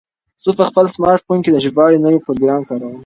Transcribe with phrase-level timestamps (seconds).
[0.43, 2.95] زه په خپل سمارټ فون کې د ژباړې نوی پروګرام کاروم.